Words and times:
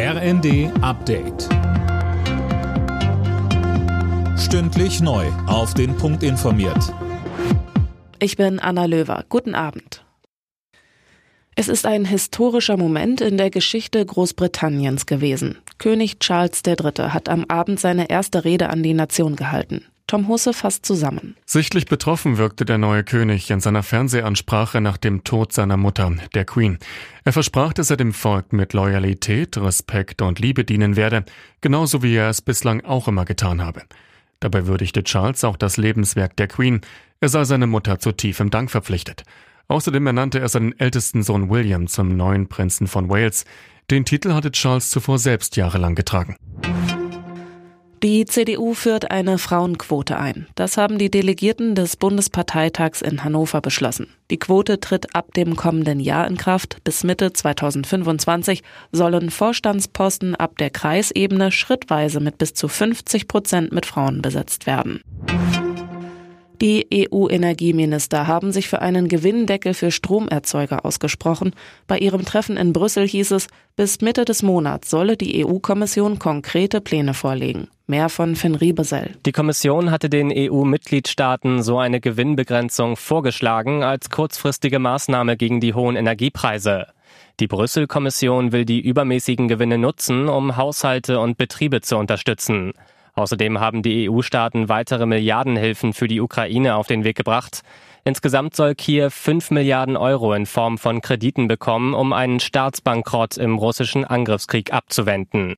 RND 0.00 0.70
Update. 0.80 1.48
Stündlich 4.38 5.00
neu. 5.00 5.26
Auf 5.48 5.74
den 5.74 5.96
Punkt 5.96 6.22
informiert. 6.22 6.94
Ich 8.20 8.36
bin 8.36 8.60
Anna 8.60 8.84
Löwer. 8.84 9.24
Guten 9.28 9.56
Abend. 9.56 10.04
Es 11.56 11.66
ist 11.66 11.84
ein 11.84 12.04
historischer 12.04 12.76
Moment 12.76 13.20
in 13.20 13.38
der 13.38 13.50
Geschichte 13.50 14.06
Großbritanniens 14.06 15.06
gewesen. 15.06 15.58
König 15.78 16.20
Charles 16.20 16.62
III. 16.64 17.08
hat 17.08 17.28
am 17.28 17.46
Abend 17.48 17.80
seine 17.80 18.08
erste 18.08 18.44
Rede 18.44 18.70
an 18.70 18.84
die 18.84 18.94
Nation 18.94 19.34
gehalten. 19.34 19.84
Tom 20.08 20.26
Husse 20.26 20.54
fasst 20.54 20.86
zusammen. 20.86 21.36
Sichtlich 21.44 21.84
betroffen 21.86 22.38
wirkte 22.38 22.64
der 22.64 22.78
neue 22.78 23.04
König 23.04 23.50
in 23.50 23.60
seiner 23.60 23.82
Fernsehansprache 23.82 24.80
nach 24.80 24.96
dem 24.96 25.22
Tod 25.22 25.52
seiner 25.52 25.76
Mutter, 25.76 26.10
der 26.34 26.46
Queen. 26.46 26.78
Er 27.24 27.34
versprach, 27.34 27.74
dass 27.74 27.90
er 27.90 27.98
dem 27.98 28.14
Volk 28.14 28.54
mit 28.54 28.72
Loyalität, 28.72 29.58
Respekt 29.58 30.22
und 30.22 30.38
Liebe 30.38 30.64
dienen 30.64 30.96
werde, 30.96 31.26
genauso 31.60 32.02
wie 32.02 32.16
er 32.16 32.30
es 32.30 32.40
bislang 32.40 32.80
auch 32.86 33.06
immer 33.06 33.26
getan 33.26 33.62
habe. 33.62 33.82
Dabei 34.40 34.66
würdigte 34.66 35.04
Charles 35.04 35.44
auch 35.44 35.58
das 35.58 35.76
Lebenswerk 35.76 36.36
der 36.36 36.48
Queen. 36.48 36.80
Er 37.20 37.28
sei 37.28 37.44
seine 37.44 37.66
Mutter 37.66 37.98
zu 37.98 38.12
tiefem 38.12 38.48
Dank 38.48 38.70
verpflichtet. 38.70 39.24
Außerdem 39.66 40.06
ernannte 40.06 40.40
er 40.40 40.48
seinen 40.48 40.78
ältesten 40.80 41.22
Sohn 41.22 41.50
William 41.50 41.86
zum 41.86 42.16
neuen 42.16 42.48
Prinzen 42.48 42.86
von 42.86 43.10
Wales. 43.10 43.44
Den 43.90 44.06
Titel 44.06 44.32
hatte 44.32 44.52
Charles 44.52 44.88
zuvor 44.88 45.18
selbst 45.18 45.56
jahrelang 45.56 45.94
getragen. 45.94 46.36
Die 48.04 48.26
CDU 48.26 48.74
führt 48.74 49.10
eine 49.10 49.38
Frauenquote 49.38 50.18
ein. 50.18 50.46
Das 50.54 50.76
haben 50.76 50.98
die 50.98 51.10
Delegierten 51.10 51.74
des 51.74 51.96
Bundesparteitags 51.96 53.02
in 53.02 53.24
Hannover 53.24 53.60
beschlossen. 53.60 54.06
Die 54.30 54.38
Quote 54.38 54.78
tritt 54.78 55.16
ab 55.16 55.34
dem 55.34 55.56
kommenden 55.56 55.98
Jahr 55.98 56.28
in 56.28 56.36
Kraft. 56.36 56.76
Bis 56.84 57.02
Mitte 57.02 57.32
2025 57.32 58.62
sollen 58.92 59.30
Vorstandsposten 59.30 60.36
ab 60.36 60.58
der 60.58 60.70
Kreisebene 60.70 61.50
schrittweise 61.50 62.20
mit 62.20 62.38
bis 62.38 62.54
zu 62.54 62.68
50 62.68 63.26
Prozent 63.26 63.72
mit 63.72 63.84
Frauen 63.84 64.22
besetzt 64.22 64.66
werden. 64.66 65.00
Die 66.60 66.86
EU-Energieminister 66.92 68.28
haben 68.28 68.52
sich 68.52 68.68
für 68.68 68.80
einen 68.80 69.08
Gewinndeckel 69.08 69.74
für 69.74 69.90
Stromerzeuger 69.90 70.84
ausgesprochen. 70.84 71.52
Bei 71.88 71.98
ihrem 71.98 72.24
Treffen 72.24 72.56
in 72.56 72.72
Brüssel 72.72 73.08
hieß 73.08 73.32
es, 73.32 73.48
bis 73.74 74.00
Mitte 74.00 74.24
des 74.24 74.44
Monats 74.44 74.88
solle 74.88 75.16
die 75.16 75.44
EU-Kommission 75.44 76.20
konkrete 76.20 76.80
Pläne 76.80 77.14
vorlegen. 77.14 77.68
Mehr 77.90 78.10
von 78.10 78.36
Finn 78.36 78.54
Riebesell. 78.54 79.14
Die 79.24 79.32
Kommission 79.32 79.90
hatte 79.90 80.10
den 80.10 80.30
EU-Mitgliedstaaten 80.30 81.62
so 81.62 81.78
eine 81.78 82.00
Gewinnbegrenzung 82.00 82.96
vorgeschlagen 82.96 83.82
als 83.82 84.10
kurzfristige 84.10 84.78
Maßnahme 84.78 85.38
gegen 85.38 85.58
die 85.58 85.72
hohen 85.72 85.96
Energiepreise. 85.96 86.88
Die 87.40 87.46
Brüssel-Kommission 87.46 88.52
will 88.52 88.66
die 88.66 88.80
übermäßigen 88.80 89.48
Gewinne 89.48 89.78
nutzen, 89.78 90.28
um 90.28 90.58
Haushalte 90.58 91.18
und 91.18 91.38
Betriebe 91.38 91.80
zu 91.80 91.96
unterstützen. 91.96 92.74
Außerdem 93.14 93.58
haben 93.58 93.82
die 93.82 94.10
EU-Staaten 94.10 94.68
weitere 94.68 95.06
Milliardenhilfen 95.06 95.94
für 95.94 96.08
die 96.08 96.20
Ukraine 96.20 96.76
auf 96.76 96.88
den 96.88 97.04
Weg 97.04 97.16
gebracht. 97.16 97.62
Insgesamt 98.04 98.54
soll 98.54 98.74
Kiew 98.74 99.08
5 99.08 99.50
Milliarden 99.50 99.96
Euro 99.96 100.34
in 100.34 100.44
Form 100.44 100.76
von 100.76 101.00
Krediten 101.00 101.48
bekommen, 101.48 101.94
um 101.94 102.12
einen 102.12 102.38
Staatsbankrott 102.38 103.38
im 103.38 103.56
russischen 103.56 104.04
Angriffskrieg 104.04 104.74
abzuwenden. 104.74 105.56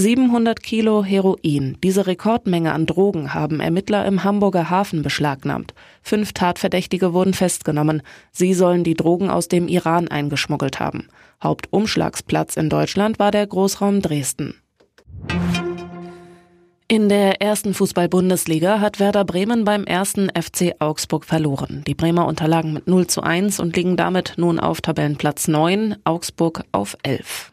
700 0.00 0.62
Kilo 0.62 1.04
Heroin. 1.04 1.76
Diese 1.82 2.06
Rekordmenge 2.06 2.72
an 2.72 2.86
Drogen 2.86 3.34
haben 3.34 3.60
Ermittler 3.60 4.06
im 4.06 4.24
Hamburger 4.24 4.70
Hafen 4.70 5.02
beschlagnahmt. 5.02 5.74
Fünf 6.00 6.32
Tatverdächtige 6.32 7.12
wurden 7.12 7.34
festgenommen. 7.34 8.00
Sie 8.32 8.54
sollen 8.54 8.82
die 8.82 8.94
Drogen 8.94 9.28
aus 9.28 9.48
dem 9.48 9.68
Iran 9.68 10.08
eingeschmuggelt 10.08 10.80
haben. 10.80 11.08
Hauptumschlagsplatz 11.44 12.56
in 12.56 12.70
Deutschland 12.70 13.18
war 13.18 13.30
der 13.30 13.46
Großraum 13.46 14.00
Dresden. 14.00 14.54
In 16.88 17.10
der 17.10 17.42
ersten 17.42 17.74
Fußball-Bundesliga 17.74 18.80
hat 18.80 19.00
Werder 19.00 19.26
Bremen 19.26 19.66
beim 19.66 19.84
ersten 19.84 20.30
FC 20.30 20.76
Augsburg 20.78 21.26
verloren. 21.26 21.84
Die 21.86 21.94
Bremer 21.94 22.26
unterlagen 22.26 22.72
mit 22.72 22.88
0 22.88 23.06
zu 23.06 23.22
1 23.22 23.60
und 23.60 23.76
liegen 23.76 23.98
damit 23.98 24.34
nun 24.38 24.58
auf 24.58 24.80
Tabellenplatz 24.80 25.46
9, 25.46 25.96
Augsburg 26.04 26.64
auf 26.72 26.96
11. 27.02 27.52